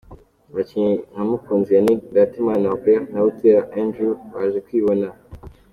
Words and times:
Abakinnyi 0.49 0.93
nka 1.11 1.23
Mukunzi 1.29 1.71
Yannick, 1.75 2.01
Ndatimana 2.11 2.69
Robert 2.71 3.05
na 3.13 3.21
Buteera 3.25 3.61
Andrew 3.81 4.11
baje 4.33 4.59
kwibona. 4.65 5.07